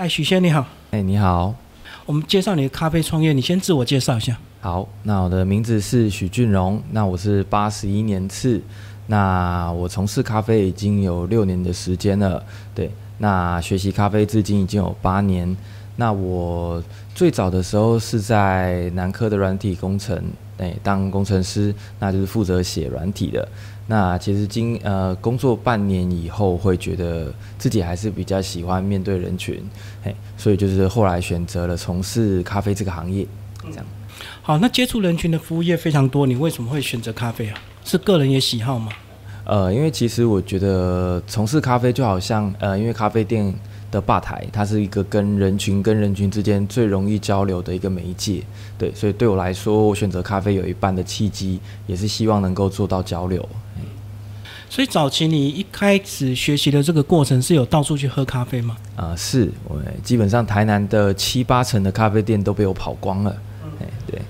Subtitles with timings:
[0.00, 0.66] 嗨，许仙你好。
[0.92, 1.54] 哎，你好。
[2.06, 4.34] 我们介绍你的咖啡创业，你先自我介绍一下。
[4.62, 8.62] 好，那我的名字是许俊荣，那我是八十一年次，
[9.08, 12.42] 那我从事咖啡已经有六年的时间了。
[12.74, 15.54] 对，那学习咖啡至今已经有八年。
[15.96, 16.82] 那我
[17.14, 20.18] 最早的时候是在南科的软体工程，
[20.56, 23.46] 哎，当工程师，那就是负责写软体的。
[23.90, 29.60] 那其实经呃工作半年以后，会觉得自己还是比较喜欢面对人群，
[30.04, 33.26] 嘿，所以就是后来选择了从事咖啡这个行业，
[33.64, 33.84] 这样。
[34.42, 37.58] 好，那接触人群的服务业非常多，你为什么会选择咖啡啊？
[37.84, 38.92] 是个人也喜好吗？
[39.44, 43.52] 呃，因为其实我觉得从事咖啡就好像呃，因为咖啡店。
[43.90, 48.42] 的吧台，它是一个跟人群跟人群之间最容易交流的一个媒介，
[48.78, 53.46] 对，所以对我来说，我选择咖啡有一半的契机，也是希望能够做到交流。
[54.68, 58.76] 所以早期你一开始学习的这个过程是有到处去喝咖啡吗？
[58.94, 63.36] 啊，是我基本上台南的七八成的咖啡店都被我跑光了。
[63.80, 64.22] 哎，对。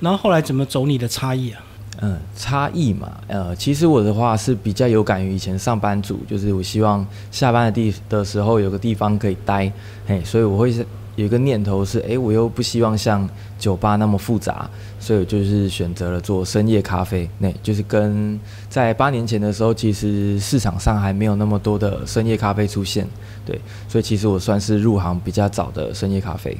[0.00, 1.62] 然后后来怎么走你的差异啊？
[2.00, 9.72] 嗯，差异嘛，呃，其实我的话是比较有感于以前上班族，就是我希望下班的地的时候有个地方可以待，
[10.06, 10.72] 嘿，所以我会
[11.16, 23.06] 有一个念头是，哎，我又不希望像酒吧那么复杂，所以我就是选择了做深夜咖啡，那就是跟在八年前的时候，其实市场上还没有那么多的深夜咖啡出现，
[23.46, 26.58] 对，所以其实我算是入行比较早的深夜咖啡。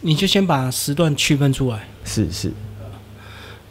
[0.00, 1.84] 你就先把时段区分出来。
[2.04, 2.52] 是是。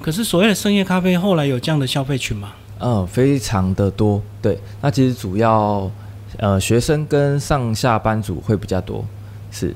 [0.01, 2.53] 可是所谓的深夜咖啡，后来有这样的消费群吗？
[2.79, 4.21] 嗯，非常的多。
[4.41, 5.89] 对，那其实主要
[6.37, 9.03] 呃学生跟上下班族会比较多，
[9.51, 9.73] 是。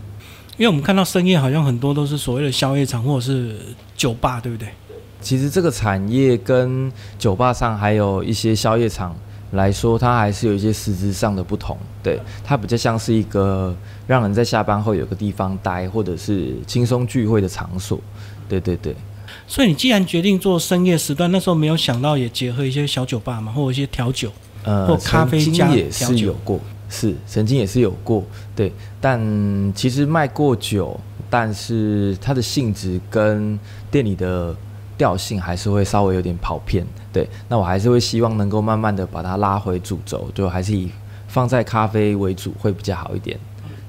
[0.58, 3.56] 因为我们看到深夜好像很多都是所谓的宵夜场或者是
[3.98, 4.68] 酒吧，对不对？
[5.20, 9.16] 其实这个产业跟酒吧上还有一些宵夜场
[9.52, 11.76] 来说，它还是有一些实质上的不同。
[12.04, 18.00] 对，它比较像是一个让人在下班后有个地方待，或者是轻松聚会的场所。
[18.48, 18.96] 对对对。
[19.48, 24.32] 所以你既然决定做深夜时段，那时候没有想到也结合一些小酒吧嘛，或者一些调酒，
[24.64, 28.24] 呃，或咖啡加也是有过，是曾经也是有过，
[28.56, 28.72] 对。
[29.02, 29.20] 但
[29.76, 31.00] 其实卖过酒，
[31.30, 34.56] 但是它的性质跟店里的
[34.98, 37.28] 调性还是会稍微有点跑偏，对。
[37.50, 40.90] 那我还是会希望能够慢慢的把它拉回主轴，就还是以
[41.28, 43.40] 放在咖啡为主会比较好一点，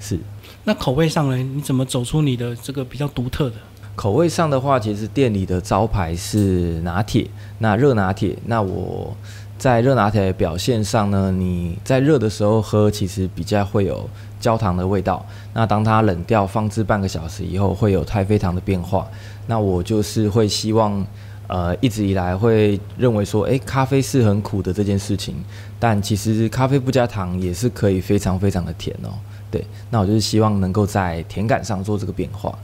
[0.00, 0.18] 是。
[0.64, 3.56] 那口味上呢，你怎么走出你的这个比较独特的？
[3.94, 8.36] 口味上的话，其实店里的招牌是拿铁，那热拿铁。
[8.46, 9.14] 那我
[9.58, 14.08] 在热拿铁的表现上呢，你在热的时候喝，其实比较会有
[14.40, 15.24] 焦糖的味道。
[15.52, 19.06] 那当它冷掉，放置半个小时以后，会有太妃糖的变化。
[19.46, 21.06] 那我就是会希望，
[21.46, 25.36] 呃，一直以来会认为说，诶，咖啡是很苦的这件事情，
[25.78, 29.10] 但其实咖啡不加糖也是可以非常非常的甜哦。
[29.50, 32.58] 对，那我就是希望能够在甜感上做这个变化，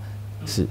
[0.47, 0.67] 是。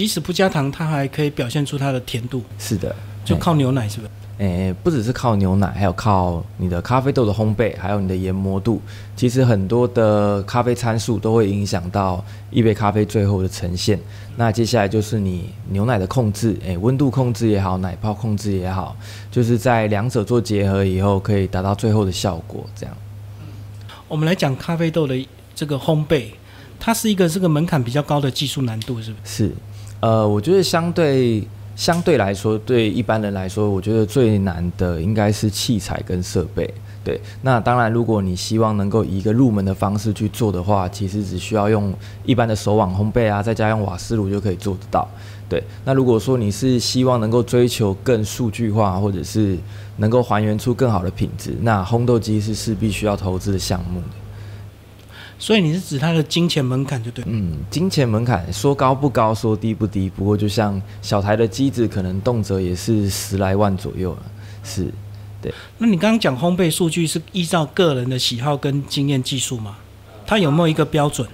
[0.00, 2.42] 即使不加糖，它还可以表现出它的甜度。
[2.58, 4.10] 是的，就靠牛奶，是不是？
[4.38, 8.80] 诶，不只是靠牛奶，还有靠你的咖啡豆的烘焙，还有你的研磨度。
[9.14, 14.00] 其实很多的咖啡参数都会影响到一杯咖啡最后的呈现。
[14.36, 18.96] 那接下来就是你牛奶的控制，诶，温度控制也好，奶泡控制也好，
[19.30, 22.64] 就是在两者做结合以后，可以达到最后的效果。
[22.74, 22.96] 这样。
[24.08, 25.14] 我们来讲咖啡豆的
[25.54, 26.28] 这个烘焙，
[26.78, 29.44] 它是一个这个门槛比较高的技术难度，是不是？
[29.44, 29.54] 是。
[30.00, 31.46] 呃，我觉得相对
[31.76, 36.72] 相对来说，对一般人来说，我觉得最难的应该是器材跟设备。
[37.02, 41.92] 对，那当然，如果你希望能够以一个入门的方式去做的话，其实只需要用
[42.26, 45.08] 一般的手网烘焙啊，再加上瓦斯炉就可以做得到。
[45.48, 49.56] 对，那如果说你是希望能够追求更数据化，或者是
[49.96, 54.02] 能够还原出更好的品质，那烘豆机是势必需要投资的项目。
[55.40, 60.08] 所以你是指它的金钱门槛就对，嗯，金钱门槛说高不高，说低不低。
[60.08, 64.22] 不过就像小台的机子，可能动辄也是十来万左右了，
[64.62, 64.92] 是，
[65.42, 65.52] 对。
[65.78, 69.78] 那你刚刚讲烘焙数据是依照个人的喜好跟经验技术吗？
[70.26, 71.26] 它有没有一个标准？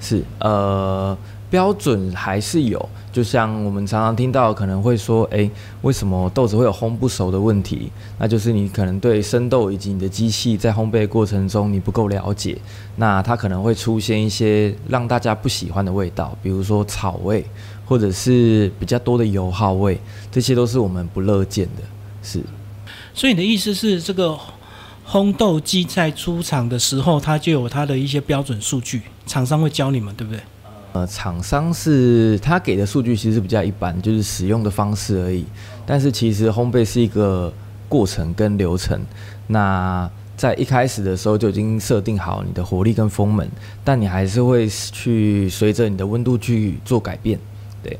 [0.00, 1.16] 是，呃。
[1.54, 5.48] 标准还是有，就像我们常常听到，可能会说，诶，
[5.82, 7.92] 为什么豆子会有烘不熟的问题？
[8.18, 12.58] 那就是你可能对生豆以及你的机器在烘焙过程中你不够了解，
[12.96, 17.46] 那它可能会出现一些让大家不喜欢的味道，比如说草味，
[17.86, 20.00] 或者是比较多的油耗味，
[20.32, 21.82] 这些都是我们不乐见的。
[22.20, 22.42] 是，
[23.14, 24.36] 所以你的意思是，这个
[25.08, 30.42] 烘豆机在出厂的时候，它就有它的一些标准数据，厂商会教你们，对不对？
[30.94, 35.44] 呃，厂商是他给的数据其实比较一般，就是使用的方式而已。
[35.84, 37.52] 但是其实烘焙是一个
[37.88, 39.04] 过程跟流程，
[39.48, 43.50] 那在一开始的时候就已经设定好你的火力跟风门，
[43.82, 47.40] 但你还是会去随着你的温度去做改变。
[47.82, 47.98] 对，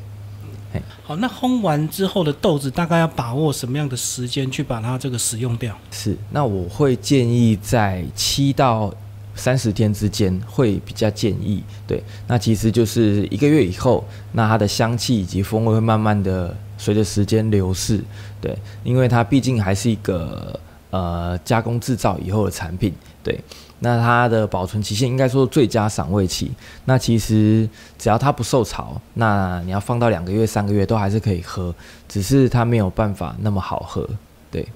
[1.03, 5.77] 好，那烘完之后的豆子大概要把握什么样的时间去把它这个使用掉？
[5.91, 8.93] 是，那我会建议在七到
[9.35, 11.63] 三十天之间会比较建议。
[11.85, 18.01] 对，那其实就是一个月以后，那它的香气以及风味会慢慢的随着时间流逝。
[18.41, 20.59] 对，因为它毕竟还是一个
[20.89, 22.93] 呃加工制造以后的产品。
[23.23, 23.39] 对，
[23.79, 26.51] 那它的保存期限应该说最佳赏味期。
[26.85, 27.67] 那其实
[27.97, 31.73] 只要它不受潮，那你要放到两个月、三个月都还是可以喝，
[32.07, 34.07] 只是它没有办法那么好喝。
[34.51, 34.67] 对，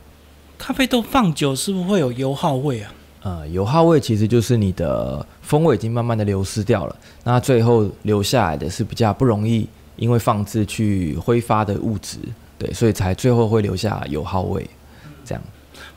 [0.57, 2.91] 咖啡豆放久是不是会有油耗味啊？
[3.21, 9.67] 呃，油耗味其实就是你的风味已经慢慢的流失掉了，那最后留下来的是比较不容易
[9.97, 12.17] 因为放置去挥发的物质，
[12.57, 14.65] 对，所以才最后会留下油耗味，
[15.25, 15.43] 这样。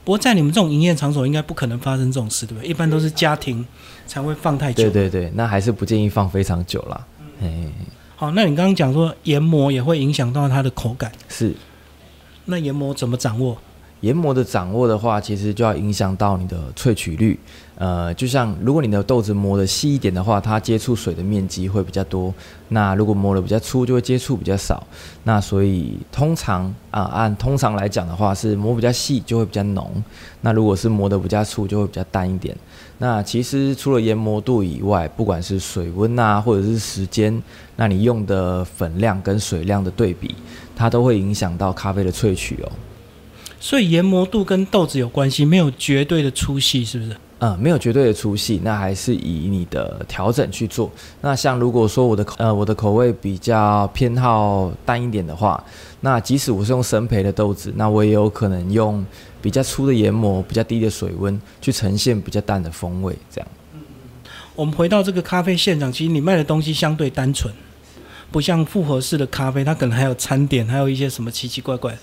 [0.05, 2.69] 不过在你们这种营业场所，应该不可能发生这种事，对不对？
[2.69, 3.65] 一般都是家庭
[4.05, 4.83] 才会放太久。
[4.83, 7.07] 对对对，那还是不建议放非常久啦。
[7.41, 7.71] 嘿，
[8.17, 11.55] 好，那你刚刚讲说研磨也会影响到它的口感，是
[12.47, 13.57] 那研磨怎么掌握？
[14.03, 17.39] 研磨的掌握的话，其实就要影响到你的萃取率。
[17.77, 22.33] 呃，就像如果你的豆子磨得细一点的话，它接触水的面积会比较多。
[22.69, 24.85] 那如果磨得比较粗，就会接触比较少。
[25.25, 29.91] 那所以通常啊，按通常来讲的话，是磨比较细就会比较浓。
[30.43, 32.57] 那如果是磨得比较粗，就会比较淡一点。
[32.99, 37.43] 那其实除了研磨度以外，不管是水温啊，或者是时间，
[37.77, 40.35] 那你用的粉量跟水量的对比，
[40.77, 42.71] 它都会影响到咖啡的萃取哦。
[43.63, 47.17] 所以研磨度跟豆子有关系，没有绝对的粗细，是不是？
[47.39, 50.91] 嗯，没有绝对的粗细，那还是以你的调整去做。
[51.21, 55.63] 那像如果说我的口呃我的口味比较偏好淡一点的话，
[56.01, 59.05] 那即使我是用生培的豆子，那我也有可能用
[59.41, 63.17] 比较粗的研磨、比较低的水温去呈现比较淡的风味。
[63.31, 63.49] 这样，
[64.57, 67.55] 我们回到这个咖啡现场，其实你卖的东西相对单纯，
[68.33, 71.97] 不像复合式的咖啡，它可能还有餐点，还有一些什么奇奇怪怪。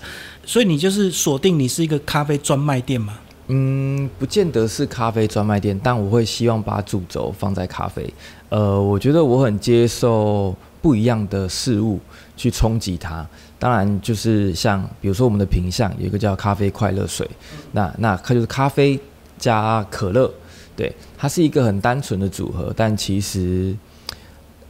[0.46, 3.18] 所以你就是锁定你是一个咖啡专卖店嘛？
[3.48, 8.08] 嗯，不见得是咖啡专卖店，但我会希望把主轴放在咖啡。
[8.48, 11.98] 呃，我觉得我很接受不一样的事物
[12.36, 13.26] 去冲击它。
[13.58, 17.28] 当然，就是像比如说我们的品相有一个叫咖啡快乐水，
[17.72, 18.98] 那那它就是咖啡
[19.36, 20.32] 加可乐，
[20.76, 22.72] 对，它是一个很单纯的组合。
[22.76, 23.76] 但其实，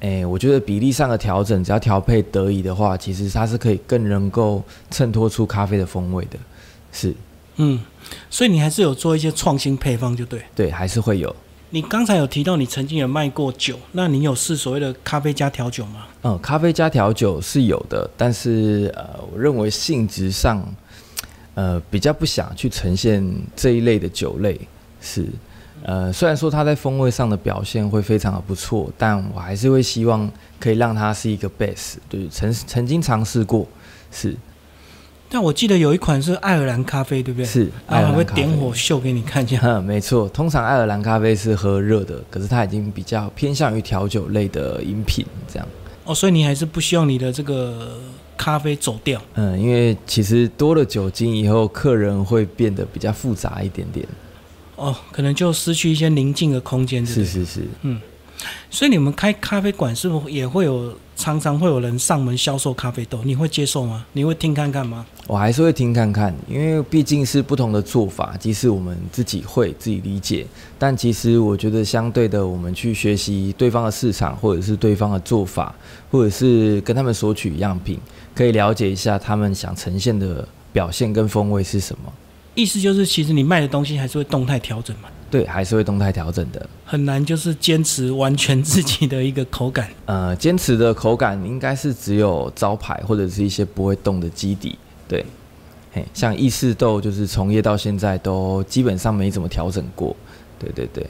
[0.00, 6.38] 诶，我觉得比例上的调整，只要调配得宜的话，其实它是可以更能够衬托出咖啡的风味的，
[6.92, 7.14] 是。
[7.56, 7.78] 嗯，
[8.30, 10.42] 所以你还是有做一些创新配方，就对。
[10.54, 11.34] 对，还是会有。
[11.68, 16.06] 你刚才有提到你曾经有卖过酒，那你有试所谓的咖啡加调酒吗？
[16.22, 20.66] 嗯，咖啡加调酒是有的，但是呃，我认为性质上，
[21.54, 23.22] 呃，比较不想去呈现
[23.54, 24.58] 这一类的酒类。
[25.02, 25.26] 是，
[25.82, 31.94] 呃，虽然说它在风味上的表现会非常的不错，但我还是会希望可以让它是一个 base。
[32.08, 33.66] 对，曾曾经尝试过，
[34.10, 34.36] 是。
[35.32, 37.46] 但我记得有一款是爱尔兰咖啡，对不对？
[37.46, 39.60] 是，然后还会点火秀给你看一下。
[39.62, 40.28] 嗯， 没错。
[40.30, 45.68] 通常爱尔兰咖啡是喝热的，可是它已经比较偏向于调酒类的饮品这样。
[46.04, 47.96] 哦，所以你还是不希望你的这个
[48.36, 49.22] 咖啡走掉？
[49.34, 54.04] 嗯，因为其实多了酒精以后，客人会变得比较复杂一点点。
[54.80, 57.04] 哦，可能就失去一些宁静的空间。
[57.04, 58.00] 是是是，嗯。
[58.70, 63.20] 所以你们开咖啡馆是不是也会有常常会有人上门销售咖啡豆？
[63.22, 64.06] 你会接受吗？
[64.14, 65.04] 你会听看看吗？
[65.26, 70.46] 我还是会听看看，因为毕竟是不同的做法，即使我们自己会自己理解，
[70.78, 75.74] 但其实我觉得相对的，我们去学习对方的市场，或者是对方的做法，
[76.10, 77.98] 或者是跟他们索取样品，
[78.34, 82.10] 可以了解一下他们想呈现的表现跟风味是什么。
[82.54, 85.08] 意思就是，其实你卖的东西还是会动态调整嘛？
[85.30, 86.68] 对，还是会动态调整的。
[86.84, 89.88] 很难就是坚持完全自己的一个口感。
[90.06, 94.76] 呃，坚持的口感应该是只有招牌或者是一些不会动的基底。
[95.06, 95.24] 对，
[95.92, 100.16] 嘿，像意式豆就是从业到现在都基本上没怎么调整过。
[100.58, 101.06] 对对对。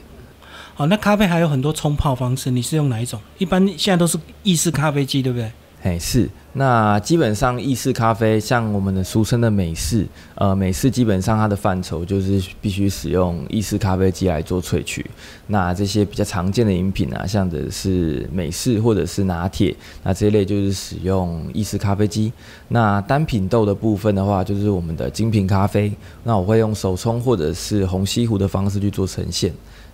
[0.75, 3.19] 好，那咖啡还有很多冲泡方式，你是用哪一种？
[3.39, 5.51] 一般现在都是意式咖啡机，对不对？
[5.83, 6.29] 哎，是。
[6.53, 15.03] 那基本上意式咖啡，像我们的俗称的美式，呃，美式基本上它的范畴就是必须使用意式咖啡机来做萃取。
[15.47, 19.73] 那这些比较常见的饮品啊，像的是美式或者是拿铁，
[20.03, 22.31] 那这一类就是使用意式咖啡机。
[22.67, 25.91] 那单品豆的部分的话，就是我们的精品咖啡，
[26.25, 29.51] 那我会用手冲或者是虹吸壶的方式去做呈现。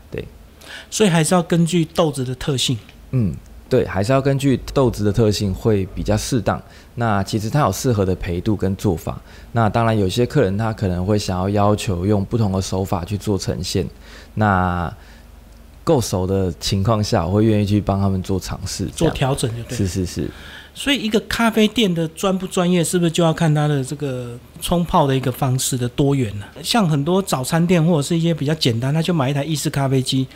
[0.09, 0.25] 对，
[0.89, 2.77] 所以还是要根据豆子的特性。
[3.11, 3.33] 嗯。
[3.69, 6.61] 对，还是要根据豆子的特性会比较适当。
[6.95, 9.21] 那其实它有适合的培度跟做法。
[9.51, 13.87] 那当然，有些客人他可能会想要要求用不同的手法去做呈现。
[14.35, 14.91] 那
[15.83, 19.77] 够熟的情况下，我会愿意去帮他们做尝试，做调整，就对。
[19.77, 20.29] 是是是。
[20.73, 26.45] 所以，一个咖啡店的专不专业，是不是就要看它的这个冲泡的一个方式的多元呢？
[26.61, 30.27] 像很多早餐店或者是一些比较简单，他就买一台意式咖啡机，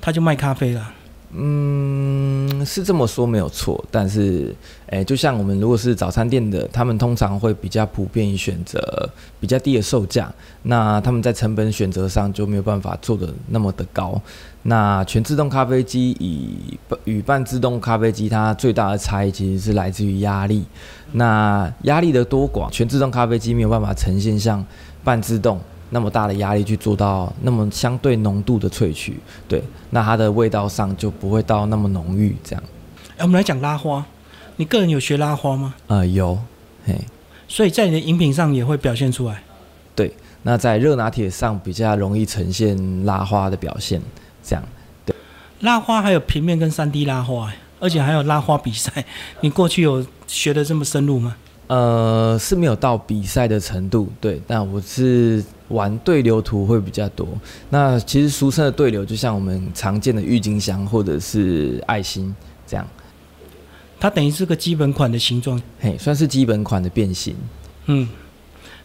[0.00, 0.92] 他就卖咖啡了。
[1.36, 4.54] 嗯，是这么说没有错，但是，
[4.86, 9.10] 诶，就像我们如果是早餐店的，他们通常会比较普遍选择
[9.40, 14.20] 比较低的售价，那他们在成本选择上就没有办法做的那么的高。
[14.62, 20.64] 那全自动咖啡机以与半自动咖啡机，它最大的差异其实是来自于压力。
[21.12, 24.64] 那压力的多寡，全自动咖啡机没有办法呈现像
[25.02, 25.58] 半自动。
[25.94, 32.34] 那么大的压力去做到那么相对浓度的萃取，对，那它的味道上就不会到那么浓郁。
[32.42, 32.62] 这样，
[33.16, 34.04] 哎，我们来讲拉花，
[34.56, 35.72] 你个人有学拉花吗？
[35.86, 36.36] 呃，有，
[36.84, 37.00] 嘿，
[37.46, 39.40] 所以在你的饮品上也会表现出来。
[39.94, 44.02] 对，那在热拿铁上比较容易呈现拉花的表现，
[44.42, 44.64] 这样。
[45.06, 45.14] 对，
[45.60, 49.04] 拉花还有平面跟三 D 拉花，而且还有拉花比赛，
[49.42, 51.36] 你过去有学的这么深入吗？
[51.66, 57.26] 呃，是没有到比赛的程度，对，但我是玩对流图会比较多。
[57.70, 62.34] 那其实俗称的对流，就像我们常见的郁金香或者是爱心
[62.66, 62.86] 这样，
[63.98, 67.34] 它等于是个基本款的形状，嘿，算是基本款的变形。
[67.86, 68.06] 嗯，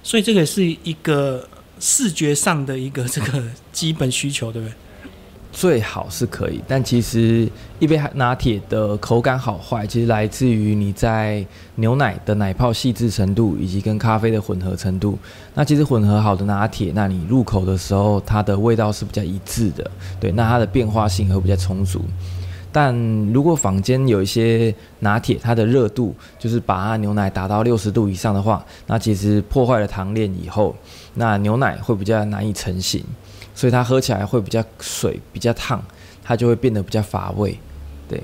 [0.01, 1.45] 所以这个是一个
[1.79, 3.43] 视觉上的一个这个
[3.73, 4.73] 基本需求，对不对？
[5.51, 15.17] 最好是可以，但其实一杯拿铁的口感好坏，其实来自于你在牛奶的奶泡细致程度，以及跟咖啡的混合程度。
[15.55, 19.89] 那其实混合好的拿铁，那你入口的时候，它的味道是比较一致的，
[20.19, 22.01] 对，那它的变化性会比较充足。
[22.71, 22.95] 但
[23.33, 30.75] 如果坊间有一些拿铁，它的热度就是把它牛奶打到六十度以上的话，那其实破坏了糖链以后，
[31.15, 33.03] 那牛奶会比较难以成型。
[33.59, 35.83] 所以它喝起来会比较水，比较烫，
[36.23, 37.59] 它就会变得比较乏味。
[38.07, 38.23] 对，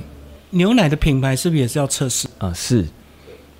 [0.51, 2.25] 牛奶的品牌是不是也是要测试？
[2.38, 2.86] 啊，是，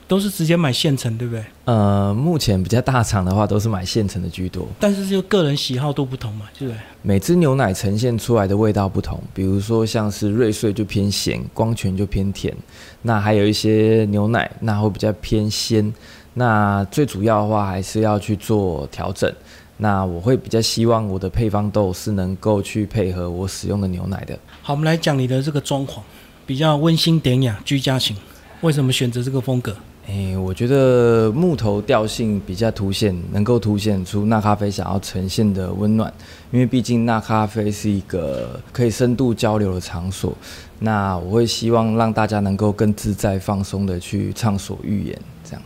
[0.08, 1.44] 都是直接买现成，对不对？
[1.66, 4.66] 呃，目前比较大厂的话，都是买现成的居多。
[4.80, 6.80] 但是就个人喜好都不同嘛，对不对？
[7.02, 12.56] 每支牛奶呈现出来的味道不同，比如说像是瑞穗就偏咸，光泉就偏甜。
[13.02, 15.94] 那还有一些牛奶，那会比较偏鲜。
[16.36, 19.30] 那最主要的话，还是要去做调整。
[19.78, 24.38] 那我会比较希望我的配方豆是能够去配合我使用的牛奶的。
[24.62, 26.00] 好，我们来讲你的这个装潢，
[26.46, 28.16] 比较温馨典雅、居家型。
[28.62, 29.76] 为什么选择这个风格？
[30.08, 36.14] 诶，我觉得木头调性比较凸显，能够凸显出那咖啡想要呈现的温暖。
[36.52, 40.36] 因为毕竟那咖啡是一个可以深度交流的场所，
[40.80, 45.22] 那我会希望让大家能够更自在、放松的去畅所欲言。
[45.44, 45.62] 这样。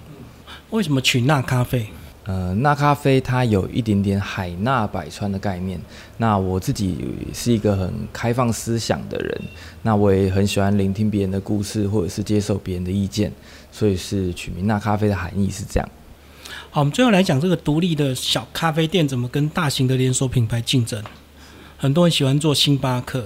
[0.70, 1.88] 为什么取那咖啡？
[2.30, 5.82] 呃，那咖啡它有一点点海纳百川的概念。
[6.18, 6.96] 那我自己
[7.34, 9.42] 是一个很开放思想的人，
[9.82, 13.32] 那我也很喜欢聆听别人的故事，或者是接受别人的意见，
[13.72, 15.90] 所以是取名那咖啡的含义是这样。
[16.70, 21.04] 好，我们最后来讲这个独立的小咖啡店怎么跟大型的连锁品牌竞争。
[21.80, 23.26] 很多人喜欢做星巴克。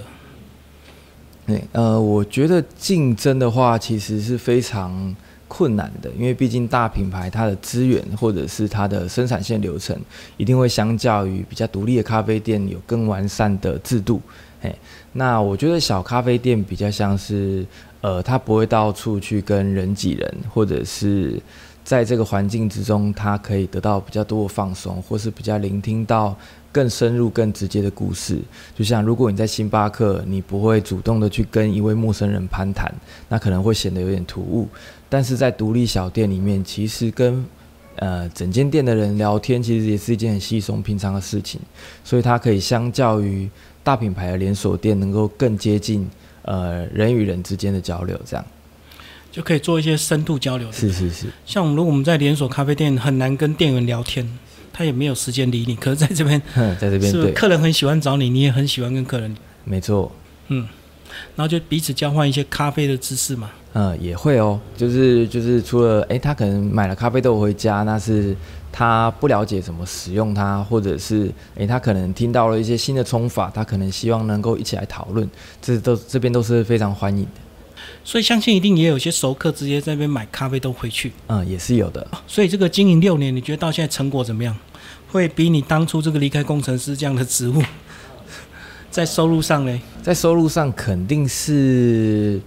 [1.46, 5.14] 对，呃，我觉得竞争的话，其实是非常。
[5.56, 9.96] 困难的，因为毕竟大品牌它的资源或者是它的生产线流程，
[10.36, 14.20] 一定会相较于比较独立的咖啡店有更完善的制度。
[14.60, 14.74] 嘿，
[15.12, 17.64] 那我觉得小咖啡店比较像是，
[18.00, 21.40] 呃，它不会到处去跟人挤人，或者是
[21.84, 26.36] 在这个环境之中，它可以得到比较多的放松，或是比较聆听到。
[26.74, 28.40] 更深入、更直接的故事，
[28.74, 32.92] 就像如果你在星巴克，你不会主动的去跟一位陌生人攀谈，
[33.28, 34.68] 那可能会显得有点突兀。
[35.14, 37.46] 但是在独立小店里面，其实跟
[37.94, 41.60] 呃整间店的人聊天，其实也是一件很稀松平常的事情。
[42.02, 43.48] 所以它可以相较于
[43.84, 46.10] 大品牌的连锁店，能够更接近
[46.42, 48.44] 呃人与人之间的交流，这样
[49.30, 50.72] 就可以做一些深度交流。
[50.72, 54.28] 是是是，像如果我们在连锁咖啡店，很难跟店员聊天。
[54.76, 56.42] 他也没有时间理你，可是在这边，
[56.80, 59.32] 在这边，是客人很喜欢找你，你也很喜欢跟客人。
[59.62, 60.10] 没错，
[60.48, 60.66] 嗯，
[61.36, 63.50] 然后就彼此交换一些咖啡的知识嘛。
[63.72, 68.36] 嗯，也会哦，就是就是除了，哎，他可能买了咖啡豆回家，那是
[68.70, 75.28] 他不了解怎么使用它，或者是，哎，他可能听到了一些新的冲法，他可能希望能够一起来讨论，
[75.60, 77.30] 这都这边都是非常欢迎的。
[78.04, 81.12] 所以相信一定也有些熟客直接在那边买咖啡豆回去。
[81.26, 82.06] 嗯，也是有的。
[82.28, 84.56] 所以这个经营六年，你觉得到现在成果怎么样？
[85.10, 87.62] 会比你当初这个离开工程师这样的职务，
[88.94, 89.82] 在收入上呢？
[90.04, 92.40] 在收入上肯定是，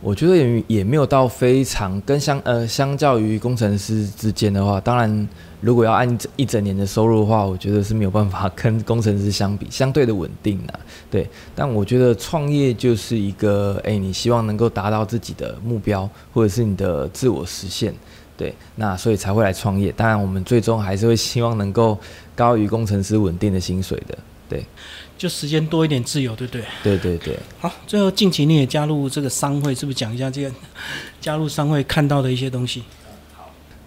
[0.00, 5.28] 我觉得也也没有到非常跟相呃相较于工程师之间的话，当然
[5.60, 10.78] 如果要按一整年的收入的话，我觉得是没有办法跟工程师相比，相对的稳定啊。
[11.10, 17.92] 对，但我觉得创业就是一个，哎，你希望能够达到自己的目标，或者是你的自我实现，
[18.36, 19.90] 对，那所以才会来创业。
[19.90, 21.98] 当然，我们最终还是会希望能够
[22.36, 24.16] 高于工程师稳定的薪水的。
[24.48, 24.64] 对，
[25.16, 26.64] 就时间多一点自由，对不对？
[26.82, 27.38] 对对对。
[27.60, 30.52] 好，最后近期你也加入这个商会，是不是讲一下这个
[31.20, 32.82] 加入商会看到的一些东西？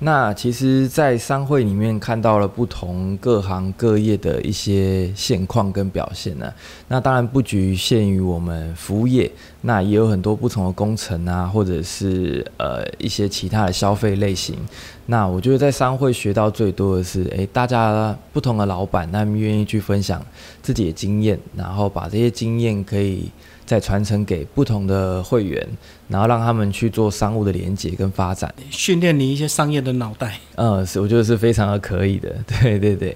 [0.03, 6.51] 那其实，在商会里面看到了不同各行各业的一些现况跟表现呢。
[6.87, 9.31] 那当然不局限于我们服务业，
[9.61, 14.57] 那也有很多不同的工程啊，或者是呃一些其他的消费类型。
[15.05, 20.19] 那我觉得在商会学到最多的是，诶，大家不同的老板，他们愿意去分享
[20.63, 23.29] 自己的经验，然后把这些经验可以。
[23.71, 25.65] 再传承给不同的会员，
[26.09, 30.37] 然后让他们去做商务的连接跟发展，训练你一些商业的脑袋。
[30.55, 32.35] 嗯，是，我觉得是非常的可以的。
[32.45, 33.15] 对对对，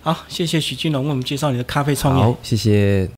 [0.00, 2.24] 好，谢谢许金龙为我们介绍你的咖啡创业。
[2.24, 3.08] 好，谢谢。